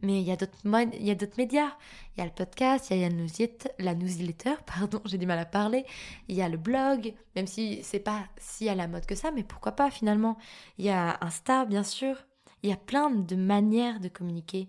Mais 0.03 0.21
il 0.21 0.27
y 0.27 0.31
a 0.31 0.35
d'autres 0.35 0.59
il 0.93 1.03
y 1.03 1.09
a 1.09 1.15
d'autres 1.15 1.37
médias. 1.39 1.71
Il 2.15 2.19
y 2.19 2.21
a 2.21 2.25
le 2.25 2.31
podcast, 2.31 2.91
il 2.91 2.99
y 2.99 3.03
a 3.03 3.09
la 3.09 3.15
newsletter, 3.15 3.69
la 3.79 3.95
newsletter 3.95 4.53
pardon, 4.67 5.01
j'ai 5.05 5.17
du 5.17 5.25
mal 5.25 5.39
à 5.39 5.45
parler. 5.45 5.85
Il 6.27 6.35
y 6.35 6.43
a 6.43 6.49
le 6.49 6.57
blog, 6.57 7.15
même 7.35 7.47
si 7.47 7.79
c'est 7.81 7.99
pas 7.99 8.25
si 8.37 8.69
à 8.69 8.75
la 8.75 8.87
mode 8.87 9.07
que 9.07 9.15
ça, 9.15 9.31
mais 9.31 9.43
pourquoi 9.43 9.71
pas 9.71 9.89
finalement. 9.89 10.37
Il 10.77 10.85
y 10.85 10.89
a 10.89 11.17
Insta, 11.21 11.65
bien 11.65 11.83
sûr. 11.83 12.26
Il 12.63 12.69
y 12.69 12.73
a 12.73 12.77
plein 12.77 13.09
de 13.09 13.35
manières 13.35 13.99
de 13.99 14.07
communiquer. 14.07 14.67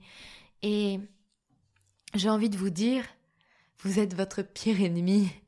Et 0.63 1.01
j'ai 2.15 2.31
envie 2.31 2.51
de 2.51 2.57
vous 2.57 2.71
dire, 2.71 3.05
vous 3.83 3.99
êtes 3.99 4.15
votre 4.15 4.43
pire 4.43 4.81
ennemi. 4.81 5.31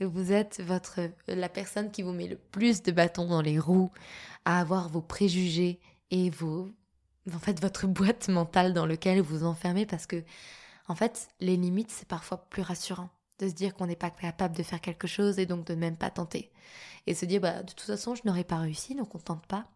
Vous 0.00 0.32
êtes 0.32 0.60
votre, 0.60 0.98
la 1.28 1.48
personne 1.48 1.92
qui 1.92 2.02
vous 2.02 2.10
met 2.10 2.26
le 2.26 2.36
plus 2.36 2.82
de 2.82 2.90
bâtons 2.90 3.28
dans 3.28 3.40
les 3.40 3.60
roues 3.60 3.92
à 4.44 4.58
avoir 4.58 4.88
vos 4.88 5.00
préjugés 5.00 5.78
et 6.10 6.28
vos, 6.28 6.72
en 7.32 7.38
fait, 7.38 7.60
votre 7.60 7.86
boîte 7.86 8.28
mentale 8.28 8.74
dans 8.74 8.86
laquelle 8.86 9.20
vous 9.20 9.38
vous 9.38 9.44
enfermez 9.44 9.86
parce 9.86 10.06
que, 10.06 10.24
en 10.88 10.96
fait, 10.96 11.28
les 11.38 11.56
limites, 11.56 11.92
c'est 11.92 12.08
parfois 12.08 12.48
plus 12.50 12.62
rassurant 12.62 13.10
de 13.38 13.48
se 13.48 13.54
dire 13.54 13.74
qu'on 13.74 13.86
n'est 13.86 13.94
pas 13.94 14.10
capable 14.10 14.56
de 14.56 14.64
faire 14.64 14.80
quelque 14.80 15.06
chose 15.06 15.38
et 15.38 15.46
donc 15.46 15.66
de 15.66 15.74
même 15.76 15.96
pas 15.96 16.10
tenter. 16.10 16.50
Et 17.06 17.14
se 17.14 17.24
dire, 17.24 17.40
bah, 17.40 17.62
de 17.62 17.72
toute 17.72 17.82
façon, 17.82 18.16
je 18.16 18.22
n'aurais 18.24 18.44
pas 18.44 18.58
réussi, 18.58 18.96
donc 18.96 19.14
on 19.14 19.18
tente 19.18 19.46
pas. 19.46 19.66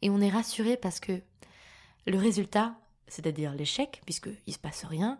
Et 0.00 0.08
on 0.08 0.20
est 0.20 0.30
rassuré 0.30 0.78
parce 0.78 0.98
que 0.98 1.20
le 2.06 2.18
résultat, 2.18 2.74
c'est-à-dire 3.08 3.54
l'échec, 3.54 4.02
puisqu'il 4.04 4.36
ne 4.46 4.52
se 4.52 4.58
passe 4.58 4.84
rien, 4.84 5.18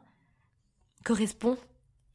correspond 1.04 1.56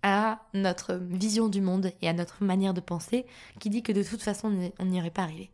à 0.02 0.40
notre 0.54 0.96
vision 0.96 1.50
du 1.50 1.62
monde 1.62 1.92
et 2.02 2.10
à 2.10 2.14
notre 2.14 2.44
manière 2.44 2.74
de 2.74 2.82
penser 2.82 3.26
qui 3.60 3.70
dit 3.70 3.84
que 3.84 3.92
de 3.92 4.04
toute 4.04 4.22
façon 4.22 4.72
on 4.80 4.86
n'y 4.86 5.00
aurait 5.00 5.12
pas 5.12 5.24
arrivé. 5.24 5.52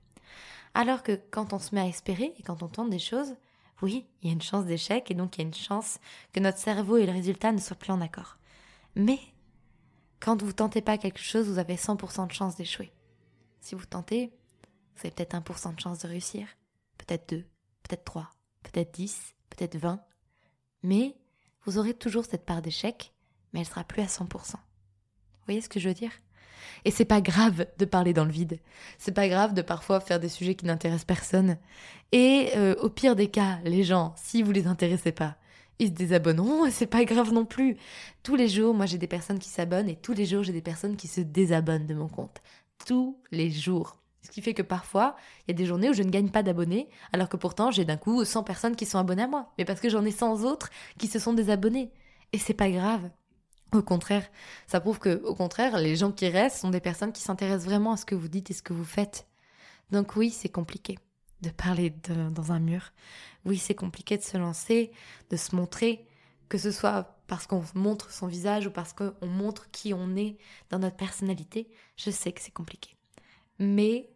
Alors 0.74 1.03
que 1.03 1.19
quand 1.31 1.53
on 1.53 1.60
se 1.60 1.74
met 1.74 1.81
à 1.81 1.88
espérer 1.88 2.34
et 2.38 2.43
quand 2.43 2.62
on 2.62 2.67
tente 2.67 2.89
des 2.89 3.00
choses, 3.00 3.36
oui, 3.81 4.05
il 4.22 4.27
y 4.27 4.29
a 4.29 4.34
une 4.34 4.41
chance 4.41 4.65
d'échec 4.65 5.10
et 5.10 5.13
donc 5.13 5.36
il 5.36 5.41
y 5.41 5.43
a 5.43 5.48
une 5.48 5.53
chance 5.53 6.00
que 6.34 6.39
notre 6.39 6.60
cerveau 6.60 6.98
et 6.98 7.05
le 7.05 7.12
résultat 7.12 7.51
ne 7.51 7.60
soient 7.60 7.75
plus 7.75 7.91
en 7.91 8.01
accord. 8.01 8.38
Mais 8.95 9.19
quand 10.19 10.41
vous 10.41 10.53
tentez 10.53 10.81
pas 10.81 10.98
quelque 10.98 11.19
chose, 11.19 11.48
vous 11.48 11.60
avez 11.60 11.75
100% 11.75 12.27
de 12.27 12.34
chance 12.34 12.55
d'échouer. 12.55 12.91
Si 13.62 13.75
vous 13.75 13.86
tentez, 13.86 14.31
vous 14.95 15.01
avez 15.01 15.12
peut-être 15.12 15.36
1% 15.36 15.75
de 15.75 15.79
chance 15.79 16.00
de 16.00 16.07
réussir, 16.07 16.48
peut-être 16.98 17.29
2, 17.29 17.45
peut-être 17.84 18.05
3, 18.05 18.29
peut-être 18.72 18.93
10, 18.93 19.36
peut-être 19.50 19.77
20, 19.77 20.00
mais 20.84 21.15
vous 21.65 21.77
aurez 21.77 21.93
toujours 21.93 22.25
cette 22.25 22.45
part 22.45 22.62
d'échec, 22.62 23.13
mais 23.53 23.62
elle 23.62 23.65
sera 23.65 23.84
plus 23.84 24.01
à 24.01 24.05
100%. 24.05 24.25
Vous 24.25 24.60
voyez 25.45 25.62
ce 25.62 25.69
que 25.69 25.79
je 25.79 25.88
veux 25.88 25.95
dire? 25.95 26.12
Et 26.84 26.91
c'est 26.91 27.05
pas 27.05 27.22
grave 27.22 27.67
de 27.77 27.86
parler 27.86 28.13
dans 28.13 28.25
le 28.25 28.31
vide. 28.31 28.60
C'est 28.98 29.13
pas 29.13 29.27
grave 29.27 29.53
de 29.53 29.62
parfois 29.62 30.00
faire 30.00 30.19
des 30.19 30.29
sujets 30.29 30.55
qui 30.55 30.65
n'intéressent 30.65 31.05
personne. 31.05 31.57
Et 32.12 32.51
euh, 32.55 32.75
au 32.81 32.89
pire 32.89 33.15
des 33.15 33.27
cas, 33.27 33.60
les 33.63 33.84
gens, 33.84 34.13
si 34.17 34.41
vous 34.41 34.51
les 34.51 34.67
intéressez 34.67 35.12
pas, 35.12 35.38
ils 35.79 35.88
se 35.88 35.93
désabonneront 35.93 36.65
et 36.65 36.72
c'est 36.72 36.86
pas 36.86 37.05
grave 37.05 37.34
non 37.34 37.45
plus. 37.45 37.77
Tous 38.24 38.36
les 38.36 38.48
jours, 38.48 38.74
moi 38.74 38.86
j'ai 38.86 38.98
des 38.98 39.07
personnes 39.07 39.39
qui 39.39 39.50
s'abonnent 39.50 39.89
et 39.89 39.95
tous 39.95 40.13
les 40.13 40.25
jours 40.25 40.43
j'ai 40.43 40.53
des 40.53 40.62
personnes 40.62 40.95
qui 40.95 41.07
se 41.07 41.22
désabonnent 41.22 41.88
de 41.88 41.93
mon 41.93 42.07
compte. 42.07 42.41
Tous 42.86 43.17
les 43.31 43.51
jours. 43.51 43.98
Ce 44.25 44.32
qui 44.32 44.41
fait 44.41 44.55
que 44.55 44.63
parfois, 44.63 45.15
il 45.41 45.51
y 45.51 45.53
a 45.53 45.58
des 45.58 45.67
journées 45.67 45.89
où 45.89 45.94
je 45.94 46.01
ne 46.01 46.10
gagne 46.10 46.29
pas 46.29 46.41
d'abonnés, 46.41 46.89
alors 47.13 47.29
que 47.29 47.38
pourtant 47.38 47.70
j'ai 47.70 47.86
d'un 47.86 47.98
coup 47.98 48.25
100 48.25 48.44
personnes 48.44 48.75
qui 48.75 48.88
sont 48.88 48.98
abonnées 48.98 49.24
à 49.24 49.27
moi. 49.27 49.53
Mais 49.58 49.65
parce 49.65 49.79
que 49.79 49.88
j'en 49.88 50.03
ai 50.03 50.12
100 50.12 50.44
autres 50.44 50.72
qui 50.98 51.08
se 51.08 51.20
sont 51.20 51.34
désabonnés. 51.34 51.91
Et 52.34 52.39
c'est 52.39 52.55
pas 52.55 52.72
grave. 52.72 53.12
Au 53.72 53.84
contraire, 53.84 54.25
ça 54.65 54.79
prouve 54.79 54.98
que, 54.98 55.22
au 55.24 55.36
contraire, 55.36 55.77
les 55.77 55.96
gens 55.96 56.12
qui 56.12 56.27
restent 56.27 56.58
sont 56.58 56.72
des 56.72 56.79
personnes 56.79 57.12
qui 57.12 57.22
s'intéressent 57.22 57.65
vraiment 57.65 57.91
à 57.91 57.98
ce 57.98 58.05
que 58.05 58.15
vous 58.15 58.27
dites 58.27 58.50
et 58.50 58.53
ce 58.53 58.63
que 58.63 58.74
vous 58.74 58.84
faites. 58.84 59.27
Donc 59.91 60.15
oui, 60.15 60.32
c'est 60.32 60.50
compliqué 60.50 60.98
de 61.41 61.50
parler 61.51 61.94
dans 62.32 62.51
un 62.51 62.60
mur. 62.60 62.94
Oui, 63.46 63.58
c'est 63.58 63.75
compliqué 63.75 64.17
de 64.17 64.24
se 64.24 64.38
lancer, 64.38 64.91
de 65.29 65.36
se 65.36 65.55
montrer, 65.55 66.08
que 66.50 66.58
ce 66.58 66.72
soit 66.72 67.20
parce 67.27 67.46
qu'on 67.46 67.63
montre 67.75 68.12
son 68.12 68.27
visage 68.27 68.65
ou 68.67 68.72
parce 68.72 68.94
qu'on 68.94 69.27
montre 69.27 69.70
qui 69.72 69.94
on 69.94 70.15
est 70.15 70.38
dans 70.70 70.79
notre 70.79 70.96
personnalité. 70.96 71.70
Je 71.96 72.10
sais 72.10 72.32
que 72.32 72.41
c'est 72.41 72.53
compliqué. 72.53 72.96
Mais 73.60 74.10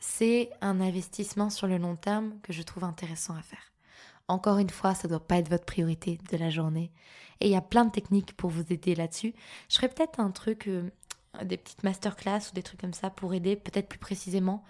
c'est 0.00 0.50
un 0.60 0.80
investissement 0.80 1.50
sur 1.50 1.66
le 1.66 1.78
long 1.78 1.96
terme 1.96 2.34
que 2.42 2.52
je 2.52 2.62
trouve 2.62 2.84
intéressant 2.84 3.34
à 3.34 3.42
faire. 3.42 3.72
Encore 4.28 4.58
une 4.58 4.70
fois, 4.70 4.94
ça 4.94 5.08
ne 5.08 5.12
doit 5.12 5.26
pas 5.26 5.38
être 5.38 5.48
votre 5.48 5.64
priorité 5.64 6.18
de 6.30 6.36
la 6.36 6.50
journée. 6.50 6.92
Et 7.40 7.46
il 7.46 7.52
y 7.52 7.56
a 7.56 7.62
plein 7.62 7.84
de 7.84 7.90
techniques 7.90 8.36
pour 8.36 8.50
vous 8.50 8.64
aider 8.72 8.94
là-dessus. 8.94 9.34
Je 9.68 9.76
ferai 9.76 9.88
peut-être 9.88 10.20
un 10.20 10.30
truc, 10.30 10.68
euh, 10.68 10.90
des 11.44 11.56
petites 11.56 11.82
masterclass 11.82 12.50
ou 12.50 12.54
des 12.54 12.62
trucs 12.62 12.80
comme 12.80 12.92
ça 12.92 13.10
pour 13.10 13.32
aider 13.32 13.56
peut-être 13.56 13.88
plus 13.88 13.98
précisément 13.98 14.64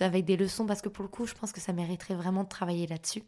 avec 0.00 0.24
des 0.24 0.36
leçons 0.36 0.66
parce 0.66 0.82
que 0.82 0.88
pour 0.88 1.02
le 1.02 1.08
coup, 1.08 1.26
je 1.26 1.34
pense 1.34 1.52
que 1.52 1.60
ça 1.60 1.72
mériterait 1.72 2.14
vraiment 2.14 2.44
de 2.44 2.48
travailler 2.48 2.86
là-dessus. 2.86 3.22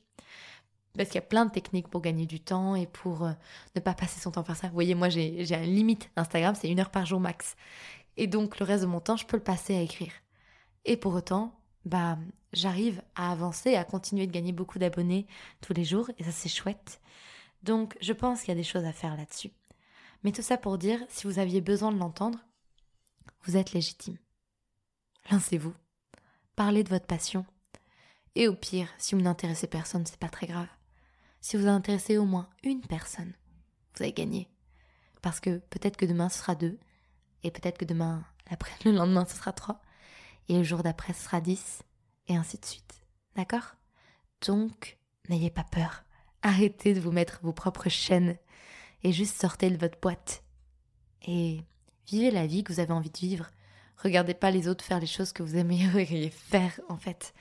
Parce 0.96 1.10
qu'il 1.10 1.16
y 1.16 1.24
a 1.24 1.26
plein 1.26 1.44
de 1.44 1.50
techniques 1.50 1.88
pour 1.88 2.00
gagner 2.00 2.26
du 2.26 2.40
temps 2.40 2.74
et 2.74 2.86
pour 2.86 3.24
euh, 3.24 3.32
ne 3.74 3.80
pas 3.80 3.94
passer 3.94 4.18
son 4.18 4.30
temps 4.30 4.40
à 4.40 4.44
faire 4.44 4.56
ça. 4.56 4.68
Vous 4.68 4.74
voyez, 4.74 4.94
moi 4.94 5.10
j'ai 5.10 5.42
une 5.42 5.74
limite 5.74 6.10
Instagram, 6.16 6.54
c'est 6.58 6.68
une 6.68 6.80
heure 6.80 6.90
par 6.90 7.04
jour 7.04 7.20
max. 7.20 7.54
Et 8.16 8.26
donc 8.26 8.58
le 8.58 8.64
reste 8.64 8.82
de 8.82 8.88
mon 8.88 9.00
temps, 9.00 9.16
je 9.16 9.26
peux 9.26 9.36
le 9.36 9.42
passer 9.42 9.76
à 9.76 9.80
écrire. 9.82 10.12
Et 10.86 10.96
pour 10.96 11.14
autant, 11.14 11.52
bah, 11.84 12.16
j'arrive 12.52 13.02
à 13.16 13.32
avancer, 13.32 13.74
à 13.74 13.84
continuer 13.84 14.26
de 14.26 14.32
gagner 14.32 14.52
beaucoup 14.52 14.78
d'abonnés 14.78 15.26
tous 15.60 15.74
les 15.74 15.84
jours, 15.84 16.10
et 16.16 16.24
ça 16.24 16.30
c'est 16.30 16.48
chouette. 16.48 17.00
Donc 17.62 17.98
je 18.00 18.12
pense 18.12 18.40
qu'il 18.40 18.48
y 18.48 18.52
a 18.52 18.60
des 18.60 18.62
choses 18.62 18.84
à 18.84 18.92
faire 18.92 19.16
là-dessus. 19.16 19.50
Mais 20.22 20.32
tout 20.32 20.42
ça 20.42 20.56
pour 20.56 20.78
dire, 20.78 21.00
si 21.08 21.26
vous 21.26 21.38
aviez 21.38 21.60
besoin 21.60 21.92
de 21.92 21.98
l'entendre, 21.98 22.38
vous 23.44 23.56
êtes 23.56 23.72
légitime. 23.72 24.16
Lancez-vous. 25.30 25.74
Parlez 26.54 26.84
de 26.84 26.88
votre 26.88 27.06
passion. 27.06 27.44
Et 28.36 28.48
au 28.48 28.54
pire, 28.54 28.88
si 28.98 29.14
vous 29.14 29.20
n'intéressez 29.20 29.66
personne, 29.66 30.06
c'est 30.06 30.18
pas 30.18 30.28
très 30.28 30.46
grave. 30.46 30.68
Si 31.40 31.56
vous 31.56 31.66
intéressez 31.66 32.16
au 32.16 32.24
moins 32.24 32.48
une 32.62 32.80
personne, 32.80 33.32
vous 33.94 34.02
avez 34.04 34.12
gagné. 34.12 34.48
Parce 35.20 35.40
que 35.40 35.58
peut-être 35.58 35.96
que 35.96 36.06
demain 36.06 36.28
ce 36.28 36.38
sera 36.38 36.54
deux, 36.54 36.78
et 37.42 37.50
peut-être 37.50 37.78
que 37.78 37.84
demain, 37.84 38.24
après, 38.48 38.72
le 38.84 38.92
lendemain, 38.92 39.26
ce 39.26 39.36
sera 39.36 39.52
trois, 39.52 39.80
et 40.48 40.58
le 40.58 40.64
jour 40.64 40.82
d'après, 40.82 41.12
sera 41.12 41.40
dix, 41.40 41.82
et 42.28 42.36
ainsi 42.36 42.58
de 42.58 42.64
suite. 42.64 43.02
D'accord? 43.36 43.76
Donc, 44.46 44.98
n'ayez 45.28 45.50
pas 45.50 45.64
peur. 45.64 46.04
Arrêtez 46.42 46.94
de 46.94 47.00
vous 47.00 47.12
mettre 47.12 47.40
vos 47.42 47.52
propres 47.52 47.88
chaînes 47.88 48.36
et 49.02 49.12
juste 49.12 49.40
sortez 49.40 49.70
de 49.70 49.76
votre 49.76 50.00
boîte. 50.00 50.44
Et 51.26 51.60
vivez 52.06 52.30
la 52.30 52.46
vie 52.46 52.64
que 52.64 52.72
vous 52.72 52.80
avez 52.80 52.92
envie 52.92 53.10
de 53.10 53.18
vivre. 53.18 53.50
Regardez 53.96 54.34
pas 54.34 54.50
les 54.50 54.68
autres 54.68 54.84
faire 54.84 55.00
les 55.00 55.06
choses 55.06 55.32
que 55.32 55.42
vous 55.42 55.56
aimeriez 55.56 56.30
faire, 56.30 56.80
en 56.88 56.96
fait. 56.96 57.34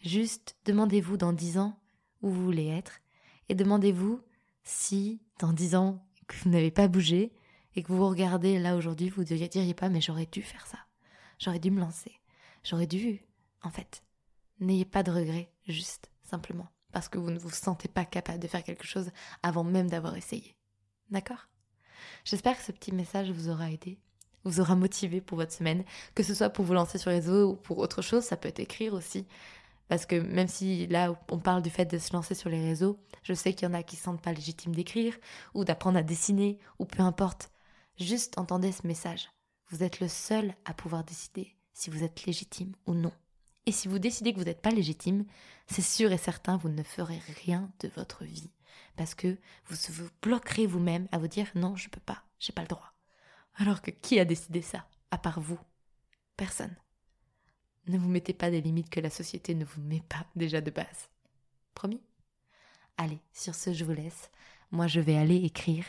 Juste 0.00 0.56
demandez-vous 0.64 1.16
dans 1.16 1.32
dix 1.32 1.58
ans 1.58 1.78
où 2.22 2.30
vous 2.30 2.44
voulez 2.44 2.68
être 2.68 3.00
et 3.48 3.54
demandez-vous 3.54 4.20
si 4.62 5.20
dans 5.38 5.52
dix 5.52 5.74
ans 5.74 6.04
que 6.26 6.36
vous 6.36 6.50
n'avez 6.50 6.70
pas 6.70 6.88
bougé 6.88 7.32
et 7.74 7.82
que 7.82 7.88
vous 7.88 7.98
vous 7.98 8.08
regardez 8.08 8.58
là 8.58 8.76
aujourd'hui, 8.76 9.08
vous 9.08 9.22
ne 9.22 9.46
diriez 9.46 9.74
pas 9.74 9.88
mais 9.88 10.00
j'aurais 10.00 10.26
dû 10.26 10.42
faire 10.42 10.66
ça. 10.66 10.78
J'aurais 11.38 11.58
dû 11.58 11.70
me 11.70 11.80
lancer. 11.80 12.12
J'aurais 12.68 12.88
dû, 12.88 13.24
en 13.62 13.70
fait. 13.70 14.02
N'ayez 14.58 14.84
pas 14.84 15.04
de 15.04 15.12
regrets, 15.12 15.52
juste, 15.68 16.10
simplement, 16.24 16.66
parce 16.90 17.08
que 17.08 17.16
vous 17.16 17.30
ne 17.30 17.38
vous 17.38 17.50
sentez 17.50 17.86
pas 17.86 18.04
capable 18.04 18.40
de 18.40 18.48
faire 18.48 18.64
quelque 18.64 18.86
chose 18.86 19.12
avant 19.44 19.62
même 19.62 19.88
d'avoir 19.88 20.16
essayé. 20.16 20.56
D'accord? 21.10 21.46
J'espère 22.24 22.58
que 22.58 22.64
ce 22.64 22.72
petit 22.72 22.90
message 22.90 23.30
vous 23.30 23.50
aura 23.50 23.70
aidé, 23.70 24.00
vous 24.42 24.58
aura 24.58 24.74
motivé 24.74 25.20
pour 25.20 25.38
votre 25.38 25.52
semaine, 25.52 25.84
que 26.16 26.24
ce 26.24 26.34
soit 26.34 26.50
pour 26.50 26.64
vous 26.64 26.74
lancer 26.74 26.98
sur 26.98 27.10
les 27.10 27.20
réseaux 27.20 27.52
ou 27.52 27.54
pour 27.54 27.78
autre 27.78 28.02
chose, 28.02 28.24
ça 28.24 28.36
peut 28.36 28.48
être 28.48 28.58
écrire 28.58 28.94
aussi. 28.94 29.28
Parce 29.86 30.04
que 30.04 30.16
même 30.16 30.48
si 30.48 30.88
là 30.88 31.14
on 31.30 31.38
parle 31.38 31.62
du 31.62 31.70
fait 31.70 31.84
de 31.84 31.98
se 31.98 32.12
lancer 32.14 32.34
sur 32.34 32.50
les 32.50 32.60
réseaux, 32.60 32.98
je 33.22 33.34
sais 33.34 33.54
qu'il 33.54 33.68
y 33.68 33.70
en 33.70 33.74
a 33.74 33.84
qui 33.84 33.94
ne 33.94 34.00
sentent 34.00 34.22
pas 34.22 34.32
légitimes 34.32 34.74
d'écrire 34.74 35.16
ou 35.54 35.64
d'apprendre 35.64 35.98
à 35.98 36.02
dessiner 36.02 36.58
ou 36.80 36.84
peu 36.84 37.04
importe. 37.04 37.52
Juste 38.00 38.38
entendez 38.38 38.72
ce 38.72 38.88
message. 38.88 39.30
Vous 39.70 39.84
êtes 39.84 40.00
le 40.00 40.08
seul 40.08 40.52
à 40.64 40.74
pouvoir 40.74 41.04
décider 41.04 41.56
si 41.76 41.90
vous 41.90 42.02
êtes 42.02 42.24
légitime 42.24 42.72
ou 42.86 42.94
non. 42.94 43.12
Et 43.66 43.72
si 43.72 43.86
vous 43.86 43.98
décidez 43.98 44.32
que 44.32 44.38
vous 44.38 44.46
n'êtes 44.46 44.62
pas 44.62 44.70
légitime, 44.70 45.26
c'est 45.66 45.82
sûr 45.82 46.10
et 46.10 46.16
certain, 46.16 46.56
vous 46.56 46.70
ne 46.70 46.82
ferez 46.82 47.20
rien 47.44 47.70
de 47.80 47.88
votre 47.88 48.24
vie. 48.24 48.50
Parce 48.96 49.14
que 49.14 49.36
vous 49.66 49.76
vous 49.90 50.08
bloquerez 50.22 50.66
vous-même 50.66 51.06
à 51.12 51.18
vous 51.18 51.28
dire 51.28 51.50
non, 51.54 51.76
je 51.76 51.90
peux 51.90 52.00
pas, 52.00 52.24
j'ai 52.38 52.54
pas 52.54 52.62
le 52.62 52.68
droit. 52.68 52.94
Alors 53.56 53.82
que 53.82 53.90
qui 53.90 54.18
a 54.18 54.24
décidé 54.24 54.62
ça, 54.62 54.86
à 55.10 55.18
part 55.18 55.38
vous? 55.38 55.58
Personne. 56.38 56.74
Ne 57.88 57.98
vous 57.98 58.08
mettez 58.08 58.32
pas 58.32 58.50
des 58.50 58.62
limites 58.62 58.90
que 58.90 59.00
la 59.00 59.10
société 59.10 59.54
ne 59.54 59.66
vous 59.66 59.82
met 59.82 60.02
pas 60.08 60.26
déjà 60.34 60.62
de 60.62 60.70
base. 60.70 61.10
Promis? 61.74 62.00
Allez, 62.96 63.20
sur 63.34 63.54
ce, 63.54 63.74
je 63.74 63.84
vous 63.84 63.92
laisse. 63.92 64.30
Moi, 64.70 64.86
je 64.86 65.00
vais 65.00 65.16
aller 65.16 65.44
écrire 65.44 65.84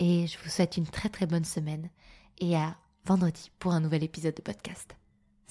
et 0.00 0.26
je 0.26 0.36
vous 0.38 0.50
souhaite 0.50 0.76
une 0.76 0.86
très 0.86 1.08
très 1.08 1.26
bonne 1.26 1.44
semaine 1.44 1.90
et 2.38 2.56
à 2.56 2.76
vendredi 3.04 3.52
pour 3.60 3.72
un 3.72 3.80
nouvel 3.80 4.02
épisode 4.02 4.34
de 4.34 4.42
podcast. 4.42 4.96